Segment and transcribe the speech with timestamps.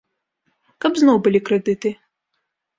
[0.85, 1.95] Каб зноў былі крэдыты.